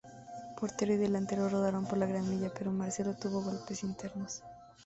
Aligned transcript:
Portero 0.59 0.93
y 0.93 0.97
delantero 0.97 1.47
rodaron 1.47 1.85
por 1.85 1.99
la 1.99 2.07
gramilla, 2.07 2.51
pero 2.51 2.71
Marcelo 2.71 3.13
tuvo 3.13 3.43
golpes 3.43 3.83
internos. 3.83 4.41